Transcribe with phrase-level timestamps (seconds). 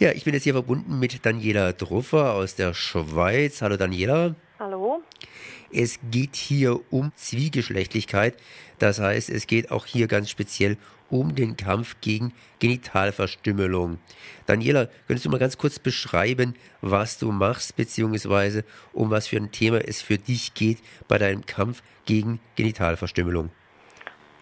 [0.00, 3.62] Ja, ich bin jetzt hier verbunden mit Daniela Druffer aus der Schweiz.
[3.62, 4.34] Hallo Daniela.
[4.58, 5.02] Hallo.
[5.72, 8.36] Es geht hier um Zwiegeschlechtlichkeit.
[8.80, 10.78] Das heißt, es geht auch hier ganz speziell
[11.10, 13.98] um den Kampf gegen Genitalverstümmelung.
[14.46, 19.52] Daniela, könntest du mal ganz kurz beschreiben, was du machst, beziehungsweise um was für ein
[19.52, 23.50] Thema es für dich geht bei deinem Kampf gegen Genitalverstümmelung?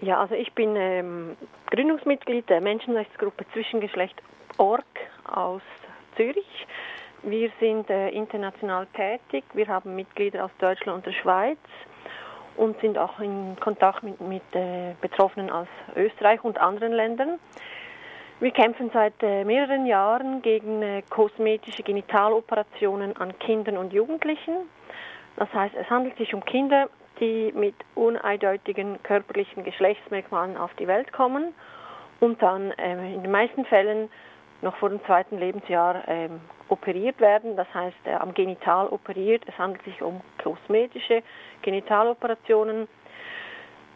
[0.00, 4.16] Ja, also ich bin ähm, Gründungsmitglied der Menschenrechtsgruppe Zwischengeschlecht
[4.56, 4.84] Org
[5.32, 5.62] aus
[6.16, 6.66] Zürich.
[7.22, 9.44] Wir sind äh, international tätig.
[9.54, 11.58] Wir haben Mitglieder aus Deutschland und der Schweiz
[12.56, 17.38] und sind auch in Kontakt mit, mit äh, Betroffenen aus Österreich und anderen Ländern.
[18.40, 24.54] Wir kämpfen seit äh, mehreren Jahren gegen äh, kosmetische Genitaloperationen an Kindern und Jugendlichen.
[25.36, 26.88] Das heißt, es handelt sich um Kinder,
[27.20, 31.54] die mit uneindeutigen körperlichen Geschlechtsmerkmalen auf die Welt kommen
[32.18, 34.10] und dann äh, in den meisten Fällen
[34.62, 39.42] noch vor dem zweiten Lebensjahr ähm, operiert werden, das heißt äh, am Genital operiert.
[39.46, 41.22] Es handelt sich um kosmetische
[41.62, 42.88] Genitaloperationen.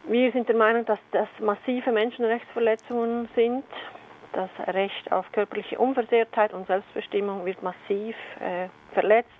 [0.04, 3.64] Wir sind der Meinung, dass das massive Menschenrechtsverletzungen sind.
[4.32, 9.30] Das Recht auf körperliche Unversehrtheit und Selbstbestimmung wird massiv äh, verletzt.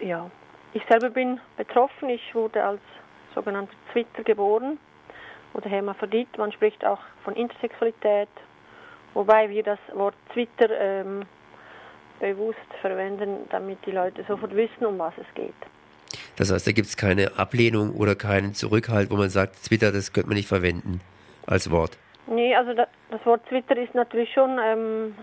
[0.00, 0.30] Ja,
[0.72, 2.08] ich selber bin betroffen.
[2.08, 2.80] Ich wurde als
[3.34, 4.78] sogenannter Twitter geboren
[5.54, 6.38] oder Hermaphrodit.
[6.38, 8.28] Man spricht auch von Intersexualität,
[9.18, 11.22] wobei wir das Wort Twitter ähm,
[12.20, 15.54] bewusst verwenden, damit die Leute sofort wissen, um was es geht.
[16.36, 20.12] Das heißt, da gibt es keine Ablehnung oder keinen Zurückhalt, wo man sagt, Twitter, das
[20.12, 21.00] könnte man nicht verwenden
[21.46, 21.98] als Wort.
[22.28, 25.16] Nee, also da, das Wort Twitter ist natürlich schon ähm,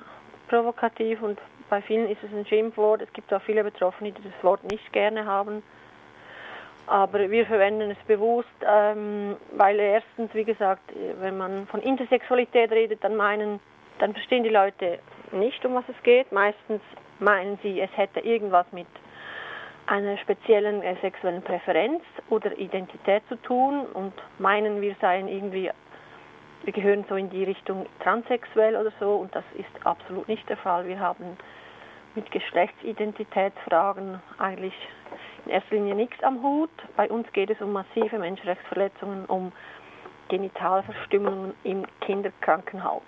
[0.49, 3.01] provokativ und bei vielen ist es ein Schimpfwort.
[3.01, 5.63] Es gibt auch viele Betroffene, die das Wort nicht gerne haben.
[6.87, 10.83] Aber wir verwenden es bewusst, ähm, weil erstens, wie gesagt,
[11.21, 13.59] wenn man von Intersexualität redet, dann meinen,
[13.99, 14.99] dann verstehen die Leute
[15.31, 16.31] nicht, um was es geht.
[16.31, 16.81] Meistens
[17.19, 18.87] meinen sie, es hätte irgendwas mit
[19.87, 25.69] einer speziellen äh, sexuellen Präferenz oder Identität zu tun und meinen, wir seien irgendwie,
[26.63, 30.57] wir gehören so in die Richtung transsexuell oder so und das ist absolut nicht der
[30.57, 30.87] Fall.
[30.87, 31.37] Wir haben
[32.15, 34.73] mit Geschlechtsidentitätsfragen eigentlich
[35.45, 36.71] in erster Linie nichts am Hut.
[36.95, 39.51] Bei uns geht es um massive Menschenrechtsverletzungen, um
[40.29, 43.03] Genitalverstümmelungen im Kinderkrankenhaus.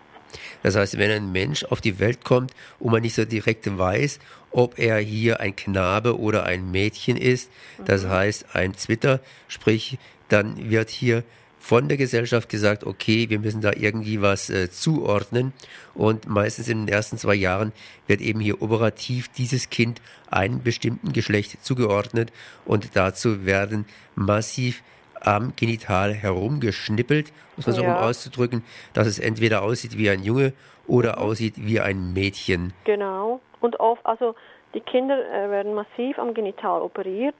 [0.64, 4.20] Das heißt, wenn ein Mensch auf die Welt kommt und man nicht so direkt weiß,
[4.52, 7.50] ob er hier ein Knabe oder ein Mädchen ist,
[7.86, 8.10] das mhm.
[8.10, 9.98] heißt ein Zwitter, sprich,
[10.30, 11.24] dann wird hier
[11.60, 15.52] von der Gesellschaft gesagt, okay, wir müssen da irgendwie was äh, zuordnen.
[15.94, 17.74] Und meistens in den ersten zwei Jahren
[18.08, 22.32] wird eben hier operativ dieses Kind einem bestimmten Geschlecht zugeordnet.
[22.64, 23.86] Und dazu werden
[24.16, 24.82] massiv
[25.22, 27.74] am Genital herumgeschnippelt, um es ja.
[27.74, 28.64] so um auszudrücken,
[28.94, 30.54] dass es entweder aussieht wie ein Junge
[30.88, 32.74] oder aussieht wie ein Mädchen.
[32.86, 33.42] Genau.
[33.60, 34.36] Und oft, also
[34.74, 37.36] die Kinder äh, werden massiv am Genital operiert.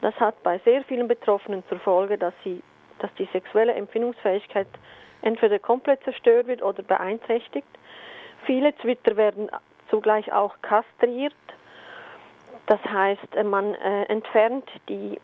[0.00, 2.62] Das hat bei sehr vielen Betroffenen zur Folge, dass sie,
[2.98, 4.66] dass die sexuelle Empfindungsfähigkeit
[5.22, 7.68] entweder komplett zerstört wird oder beeinträchtigt.
[8.44, 9.48] Viele Zwitter werden
[9.90, 11.34] zugleich auch kastriert.
[12.66, 15.20] Das heißt, äh, man äh, entfernt die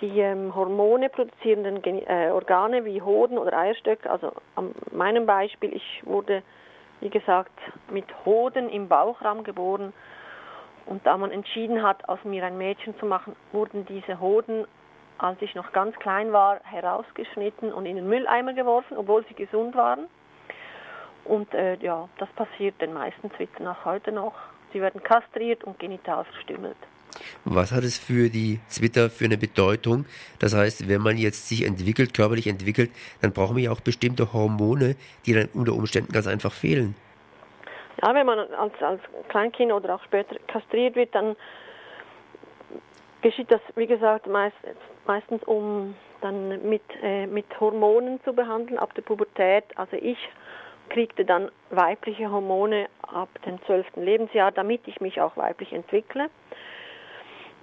[0.00, 6.02] die ähm, Hormone produzierenden äh, Organe wie Hoden oder Eierstöcke, also an meinem Beispiel, ich
[6.04, 6.42] wurde,
[7.00, 7.52] wie gesagt,
[7.90, 9.92] mit Hoden im Bauchraum geboren
[10.86, 14.66] und da man entschieden hat, aus mir ein Mädchen zu machen, wurden diese Hoden,
[15.18, 19.74] als ich noch ganz klein war, herausgeschnitten und in den Mülleimer geworfen, obwohl sie gesund
[19.76, 20.08] waren.
[21.24, 24.34] Und äh, ja, das passiert den meisten Zwittern auch heute noch.
[24.72, 26.76] Sie werden kastriert und genital verstümmelt.
[27.44, 30.06] Was hat es für die Zwitter für eine Bedeutung?
[30.38, 34.32] Das heißt, wenn man jetzt sich entwickelt, körperlich entwickelt, dann brauchen wir ja auch bestimmte
[34.32, 36.94] Hormone, die dann unter Umständen ganz einfach fehlen.
[38.02, 41.36] Ja, wenn man als, als Kleinkind oder auch später kastriert wird, dann
[43.22, 44.56] geschieht das, wie gesagt, meist,
[45.06, 49.64] meistens um dann mit, äh, mit Hormonen zu behandeln ab der Pubertät.
[49.76, 50.18] Also ich
[50.88, 56.28] kriegte dann weibliche Hormone ab dem zwölften Lebensjahr, damit ich mich auch weiblich entwickle.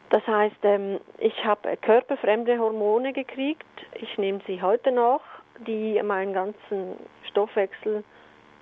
[0.09, 3.65] Das heißt, ähm, ich habe körperfremde Hormone gekriegt.
[3.95, 5.21] Ich nehme sie heute noch,
[5.65, 6.98] die meinen ganzen
[7.30, 8.04] Stoffwechsel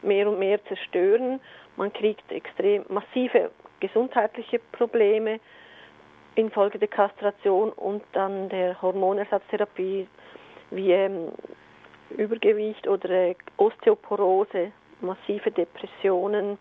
[0.01, 1.39] mehr und mehr zerstören.
[1.77, 5.39] Man kriegt extrem massive gesundheitliche Probleme
[6.35, 10.07] infolge der Kastration und dann der Hormonersatztherapie
[10.71, 11.31] wie ähm,
[12.09, 14.71] Übergewicht oder äh, Osteoporose,
[15.01, 16.57] massive Depressionen,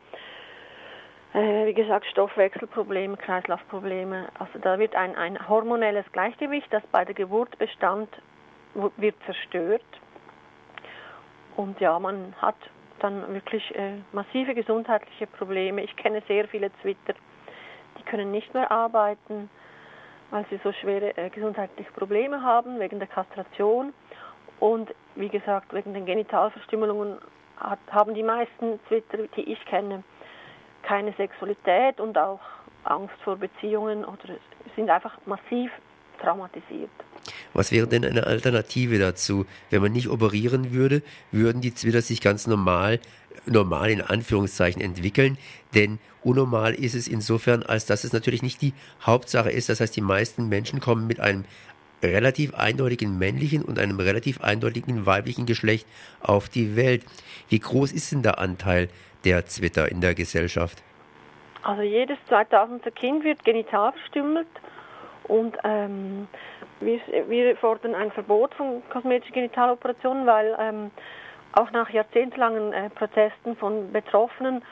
[1.35, 4.29] äh, wie gesagt, Stoffwechselprobleme, Kreislaufprobleme.
[4.39, 8.09] Also da wird ein, ein hormonelles Gleichgewicht, das bei der Geburt bestand,
[8.97, 9.85] wird zerstört.
[11.57, 12.57] Und ja, man hat
[13.01, 15.83] dann wirklich äh, massive gesundheitliche Probleme.
[15.83, 17.15] Ich kenne sehr viele Twitter,
[17.99, 19.51] die können nicht mehr arbeiten,
[20.31, 23.93] weil sie so schwere äh, gesundheitliche Probleme haben wegen der Kastration.
[24.61, 27.19] Und wie gesagt, wegen den Genitalverstümmelungen
[27.57, 30.03] hat, haben die meisten Twitter, die ich kenne,
[30.87, 32.41] keine Sexualität und auch
[32.85, 34.37] Angst vor Beziehungen oder
[34.77, 35.71] sind einfach massiv
[36.21, 36.91] traumatisiert.
[37.55, 39.47] Was wäre denn eine Alternative dazu?
[39.71, 41.03] Wenn man nicht operieren würde,
[41.33, 43.01] würden die Zwitter sich ganz normal,
[43.47, 45.39] normal in Anführungszeichen entwickeln,
[45.75, 49.69] denn unnormal ist es insofern, als dass es natürlich nicht die Hauptsache ist.
[49.69, 51.45] Das heißt, die meisten Menschen kommen mit einem
[52.05, 55.87] relativ eindeutigen männlichen und einem relativ eindeutigen weiblichen Geschlecht
[56.21, 57.05] auf die Welt.
[57.49, 58.89] Wie groß ist denn der Anteil
[59.25, 60.83] der Zwitter in der Gesellschaft?
[61.63, 62.95] Also jedes 2000.
[62.95, 64.47] Kind wird genital verstümmelt
[65.25, 66.29] und ähm,
[66.81, 70.91] wir, wir, fordern ein Verbot von kosmetischen Genitaloperationen, weil ähm,
[71.53, 74.63] auch nach jahrzehntelangen äh, Protesten von Betroffenen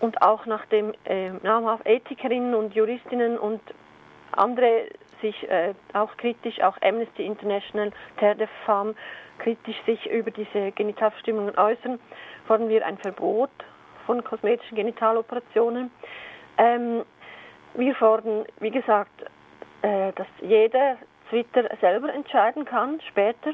[0.00, 3.60] und auch nachdem äh, namhaft Ethikerinnen und Juristinnen und
[4.32, 4.86] andere
[5.22, 8.94] sich äh, auch kritisch, auch Amnesty International, Terre de Femme,
[9.38, 11.98] kritisch sich über diese Genitalverstimmungen äußern,
[12.46, 13.50] fordern wir ein Verbot
[14.06, 15.90] von kosmetischen Genitaloperationen.
[16.58, 17.04] Ähm,
[17.74, 19.22] wir fordern, wie gesagt,
[19.82, 20.98] äh, dass jeder
[21.30, 23.52] Twitter selber entscheiden kann, später,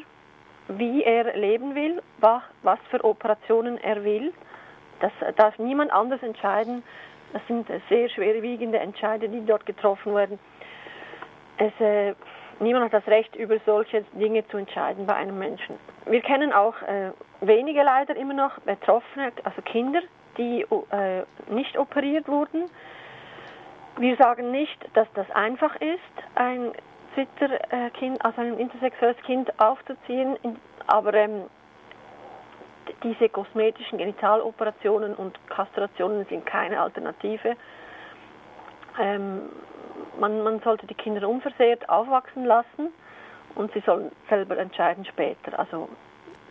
[0.67, 2.43] wie er leben will, was,
[2.91, 4.33] für Operationen er will.
[5.01, 6.83] Das darf niemand anders entscheiden.
[7.33, 10.39] Das sind sehr schwerwiegende Entscheidungen, die dort getroffen werden.
[11.59, 12.15] Es, äh,
[12.61, 15.77] niemand hat das Recht, über solche Dinge zu entscheiden bei einem Menschen.
[16.07, 17.11] Wir kennen auch äh,
[17.41, 20.01] wenige leider immer noch Betroffene, also Kinder,
[20.37, 22.71] die äh, nicht operiert wurden.
[23.99, 25.99] Wir sagen nicht, dass das einfach ist,
[26.37, 26.73] ein
[27.15, 30.37] Twitter-Kind, also ein intersexuelles Kind aufzuziehen,
[30.87, 31.43] aber ähm,
[33.03, 37.57] diese kosmetischen Genitaloperationen und Kastrationen sind keine Alternative.
[39.01, 39.43] Ähm,
[40.19, 42.93] man, man sollte die Kinder unversehrt aufwachsen lassen
[43.55, 45.59] und sie sollen selber entscheiden später.
[45.59, 45.89] Also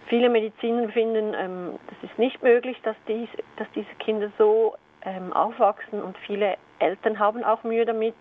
[0.08, 5.34] viele Mediziner finden, ähm, das ist nicht möglich, dass, dies, dass diese Kinder so ähm,
[5.34, 8.16] aufwachsen und viele Eltern haben auch Mühe damit.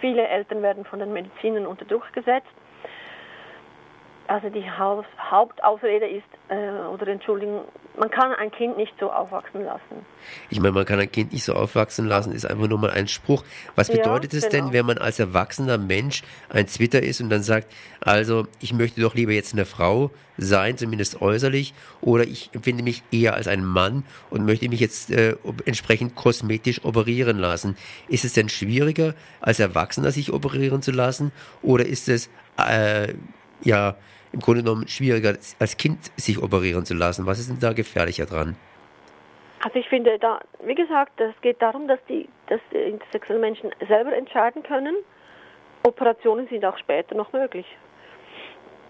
[0.00, 2.46] Viele Eltern werden von den Medizinern unter Druck gesetzt
[4.28, 7.62] also die Hauptausrede ist, äh, oder Entschuldigung,
[7.98, 10.06] man kann ein Kind nicht so aufwachsen lassen.
[10.50, 13.08] Ich meine, man kann ein Kind nicht so aufwachsen lassen, ist einfach nur mal ein
[13.08, 13.42] Spruch.
[13.74, 14.66] Was bedeutet ja, es genau.
[14.66, 19.00] denn, wenn man als erwachsener Mensch ein Twitter ist und dann sagt, also ich möchte
[19.00, 21.72] doch lieber jetzt eine Frau sein, zumindest äußerlich,
[22.02, 26.84] oder ich empfinde mich eher als ein Mann und möchte mich jetzt äh, entsprechend kosmetisch
[26.84, 27.76] operieren lassen.
[28.08, 31.32] Ist es denn schwieriger, als Erwachsener sich operieren zu lassen,
[31.62, 32.28] oder ist es
[32.58, 33.14] äh,
[33.64, 33.96] ja
[34.32, 37.26] im Grunde genommen schwieriger, als Kind sich operieren zu lassen.
[37.26, 38.56] Was ist denn da gefährlicher dran?
[39.64, 43.70] Also ich finde da, wie gesagt, es geht darum, dass die, dass die intersexuellen Menschen
[43.88, 44.94] selber entscheiden können.
[45.82, 47.66] Operationen sind auch später noch möglich.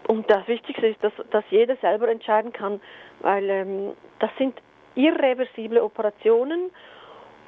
[0.06, 2.80] Und das Wichtigste ist, dass, dass jeder selber entscheiden kann,
[3.20, 4.54] weil ähm, das sind
[4.94, 6.70] irreversible Operationen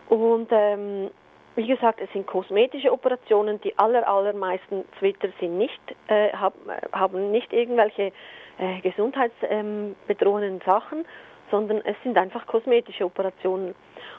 [0.08, 1.10] und ähm,
[1.56, 3.60] wie gesagt, es sind kosmetische Operationen.
[3.60, 6.58] Die aller, allermeisten Twitter sind nicht, äh, haben,
[6.92, 8.12] haben nicht irgendwelche
[8.58, 11.04] äh, gesundheitsbedrohenden ähm, Sachen,
[11.50, 13.74] sondern es sind einfach kosmetische Operationen.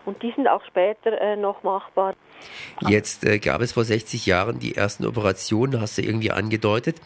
[0.05, 2.15] Und die sind auch später äh, noch machbar.
[2.81, 7.00] Jetzt äh, gab es vor 60 Jahren die ersten Operationen, hast du irgendwie angedeutet.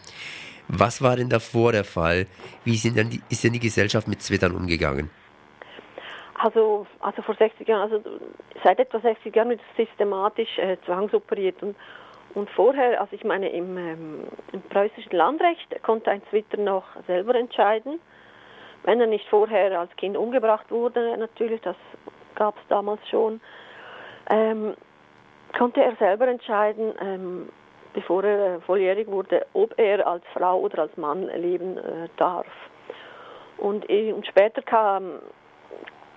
[0.67, 2.25] Was war denn davor der Fall?
[2.63, 5.12] Wie denn die, ist denn die Gesellschaft mit Twittern umgegangen?
[6.38, 8.04] Also, also vor 60 Jahren, also
[8.63, 11.75] seit etwa 60 Jahren wird systematisch äh, zwangsoperiert und,
[12.34, 17.36] und vorher, also ich meine im, ähm, im preußischen Landrecht konnte ein Zwitter noch selber
[17.36, 18.01] entscheiden,
[18.84, 21.77] wenn er nicht vorher als Kind umgebracht wurde, natürlich, das
[22.36, 23.39] gab es damals schon,
[24.30, 24.75] ähm,
[25.58, 27.50] konnte er selber entscheiden, ähm,
[27.94, 32.48] bevor er äh, volljährig wurde, ob er als Frau oder als Mann leben äh, darf.
[33.58, 35.20] Und, äh, und später kam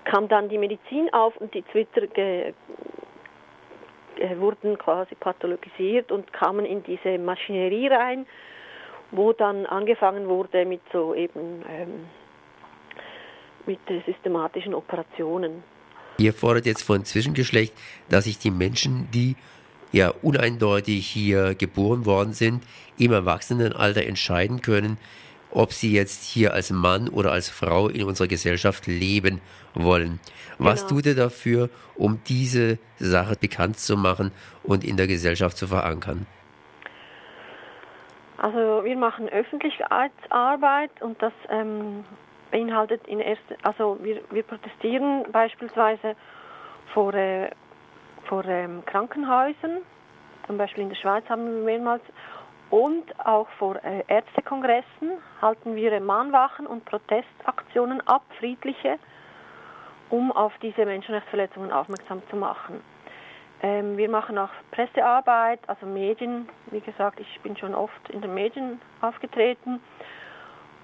[0.09, 2.55] kam dann die Medizin auf und die Twitter ge,
[4.39, 8.27] wurden quasi pathologisiert und kamen in diese Maschinerie rein,
[9.11, 12.07] wo dann angefangen wurde mit so eben ähm,
[13.67, 15.63] mit systematischen Operationen.
[16.17, 17.75] Ihr fordert jetzt von Zwischengeschlecht,
[18.09, 19.37] dass sich die Menschen, die
[19.93, 22.65] ja uneindeutig hier geboren worden sind,
[22.99, 24.99] im Erwachsenenalter entscheiden können,
[25.51, 29.41] ob sie jetzt hier als Mann oder als Frau in unserer Gesellschaft leben
[29.75, 30.21] wollen.
[30.59, 30.89] Was genau.
[30.95, 36.27] tut ihr dafür, um diese Sache bekannt zu machen und in der Gesellschaft zu verankern?
[38.39, 42.05] Also wir machen Öffentlichkeitsarbeit und das ähm,
[42.53, 46.15] beinhaltet in erster, also wir, wir protestieren beispielsweise
[46.95, 47.51] vor, äh,
[48.29, 49.79] vor ähm, Krankenhäusern,
[50.47, 52.03] zum Beispiel in der Schweiz haben wir mehrmals,
[52.71, 58.99] und auch vor äh, Ärztekongressen halten wir Mahnwachen und Protestaktionen ab, friedliche,
[60.11, 62.83] um auf diese Menschenrechtsverletzungen aufmerksam zu machen.
[63.63, 66.49] Ähm, wir machen auch Pressearbeit, also Medien.
[66.71, 69.81] Wie gesagt, ich bin schon oft in den Medien aufgetreten.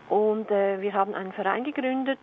[0.09, 2.19] Und äh, wir haben einen Verein gegründet.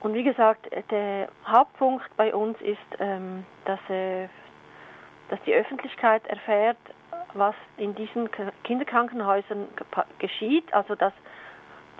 [0.00, 4.28] Und wie gesagt, der Hauptpunkt bei uns ist, ähm, dass, äh,
[5.28, 6.78] dass die Öffentlichkeit erfährt,
[7.34, 8.28] was in diesen
[8.64, 9.68] Kinderkrankenhäusern
[10.18, 10.72] geschieht.
[10.72, 11.12] Also dass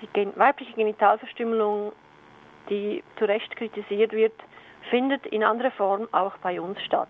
[0.02, 1.92] die weibliche Genitalverstümmelung,
[2.70, 4.34] die zu Recht kritisiert wird,
[4.90, 7.08] findet in anderer Form auch bei uns statt.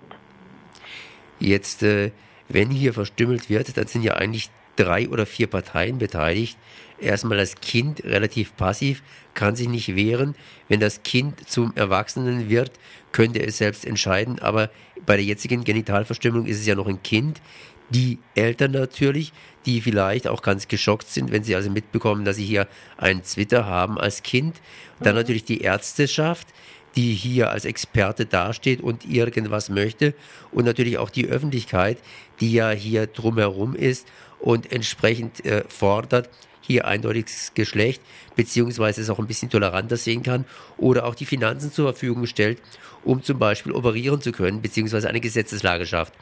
[1.39, 2.11] Jetzt, äh,
[2.49, 6.57] wenn hier verstümmelt wird, dann sind ja eigentlich drei oder vier Parteien beteiligt.
[7.01, 9.03] Erstmal das Kind relativ passiv,
[9.35, 10.35] kann sich nicht wehren.
[10.69, 12.73] Wenn das Kind zum Erwachsenen wird,
[13.13, 14.39] könnte es selbst entscheiden.
[14.41, 14.71] Aber
[15.07, 17.41] bei der jetzigen Genitalverstümmelung ist es ja noch ein Kind.
[17.91, 19.33] Die Eltern natürlich,
[19.67, 23.67] die vielleicht auch ganz geschockt sind, wenn sie also mitbekommen, dass sie hier einen Zwitter
[23.67, 24.61] haben als Kind.
[25.01, 25.21] Dann mhm.
[25.21, 26.49] natürlich die Ärzteschaft,
[26.97, 30.15] die hier als Experte dasteht und irgendwas möchte.
[30.51, 31.99] Und natürlich auch die Öffentlichkeit,
[32.41, 34.07] die ja hier drumherum ist
[34.41, 36.29] und entsprechend äh, fordert,
[36.61, 38.03] hier eindeutiges Geschlecht,
[38.37, 40.45] beziehungsweise es auch ein bisschen toleranter sehen kann
[40.77, 42.61] oder auch die Finanzen zur Verfügung stellt,
[43.05, 46.13] um zum Beispiel operieren zu können, beziehungsweise eine Gesetzeslage schafft.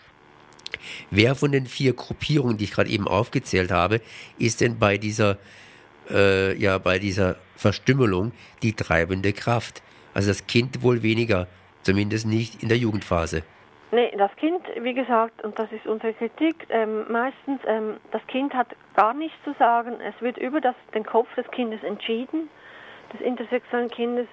[1.10, 4.00] Wer von den vier Gruppierungen, die ich gerade eben aufgezählt habe,
[4.38, 5.38] ist denn bei dieser,
[6.10, 9.82] äh, ja, bei dieser Verstümmelung die treibende Kraft?
[10.14, 11.46] Also das Kind wohl weniger,
[11.82, 13.42] zumindest nicht in der Jugendphase.
[13.92, 18.52] Nee, das Kind, wie gesagt, und das ist unsere Kritik, ähm, meistens, ähm, das Kind
[18.52, 20.00] hat gar nichts zu sagen.
[20.00, 22.48] Es wird über das, den Kopf des Kindes entschieden,
[23.12, 24.26] des intersexuellen Kindes.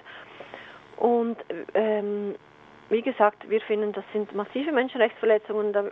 [0.96, 1.36] Und
[1.74, 2.34] ähm,
[2.90, 5.72] wie gesagt, wir finden, das sind massive Menschenrechtsverletzungen.
[5.72, 5.86] Das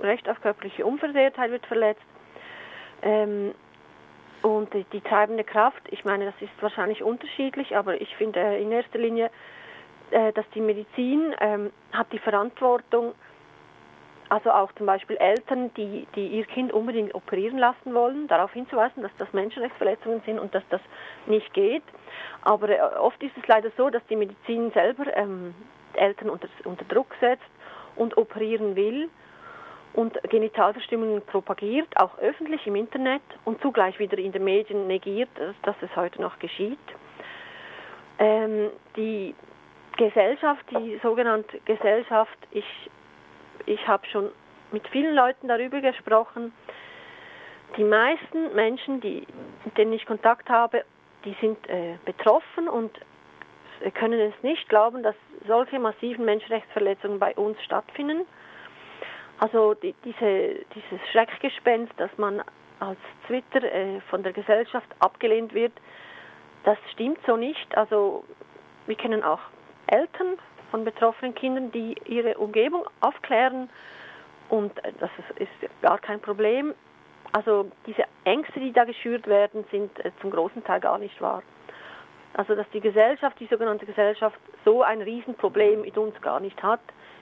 [0.00, 2.02] Recht auf körperliche Unversehrtheit wird verletzt.
[3.02, 3.54] Ähm,
[4.42, 8.62] und die, die, treibende Kraft, ich meine, das ist wahrscheinlich unterschiedlich, aber ich finde äh,
[8.62, 9.30] in erster Linie,
[10.10, 13.14] äh, dass die Medizin ähm, hat die Verantwortung,
[14.30, 19.02] also auch zum Beispiel Eltern, die, die ihr Kind unbedingt operieren lassen wollen, darauf hinzuweisen,
[19.02, 20.80] dass das Menschenrechtsverletzungen sind und dass das
[21.26, 21.82] nicht geht.
[22.42, 25.54] Aber äh, oft ist es leider so, dass die Medizin selber ähm,
[25.94, 27.42] Eltern unter, unter Druck setzt
[27.96, 29.10] und operieren will
[29.92, 35.30] und Genitalverstümmelung propagiert, auch öffentlich im Internet und zugleich wieder in den Medien negiert,
[35.62, 36.78] dass, es heute noch geschieht.
[38.18, 39.34] Ähm, die
[39.96, 42.64] Gesellschaft, die sogenannte Gesellschaft, ich,
[43.66, 44.30] ich habe schon
[44.72, 46.52] mit vielen Leuten darüber gesprochen,
[47.76, 49.26] die meisten Menschen, die,
[49.64, 50.84] mit denen ich Kontakt habe,
[51.24, 52.92] die sind äh, betroffen und
[53.94, 55.14] können es nicht glauben, dass
[55.46, 58.26] solche massiven Menschenrechtsverletzungen bei uns stattfinden.
[59.40, 62.42] Also die, diese, dieses Schreckgespenst, dass man
[62.78, 65.72] als Twitter äh, von der Gesellschaft abgelehnt wird,
[66.64, 67.76] das stimmt so nicht.
[67.76, 68.22] Also
[68.86, 69.40] wir kennen auch
[69.86, 70.36] Eltern
[70.70, 73.70] von betroffenen Kindern, die ihre Umgebung aufklären
[74.50, 75.48] und äh, das ist
[75.80, 76.74] gar kein Problem.
[77.32, 81.42] Also diese Ängste, die da geschürt werden, sind äh, zum großen Teil gar nicht wahr.
[82.34, 86.80] Also dass die Gesellschaft, die sogenannte Gesellschaft, so ein Riesenproblem mit uns gar nicht hat,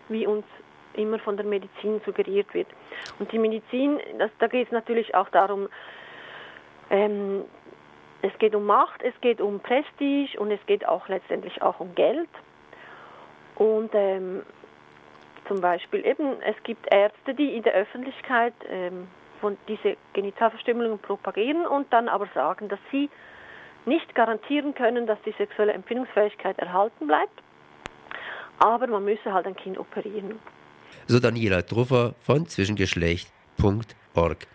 [0.08, 0.44] wie uns
[0.98, 2.68] immer von der Medizin suggeriert wird.
[3.18, 5.68] Und die Medizin, das, da geht es natürlich auch darum,
[6.90, 7.44] ähm,
[8.22, 11.94] es geht um Macht, es geht um Prestige und es geht auch letztendlich auch um
[11.94, 12.28] Geld.
[13.54, 14.42] Und ähm,
[15.46, 19.08] zum Beispiel eben, es gibt Ärzte, die in der Öffentlichkeit ähm,
[19.40, 23.08] von diese Genitalverstümmelungen propagieren und dann aber sagen, dass sie
[23.86, 27.42] nicht garantieren können, dass die sexuelle Empfindungsfähigkeit erhalten bleibt,
[28.58, 30.38] aber man müsse halt ein Kind operieren.
[31.10, 34.46] So Daniela Truffer von zwischengeschlecht.org.